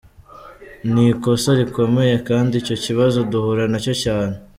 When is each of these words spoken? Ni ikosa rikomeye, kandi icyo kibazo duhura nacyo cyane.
Ni 0.91 1.03
ikosa 1.13 1.49
rikomeye, 1.59 2.15
kandi 2.29 2.53
icyo 2.61 2.75
kibazo 2.83 3.17
duhura 3.31 3.63
nacyo 3.71 3.93
cyane. 4.03 4.35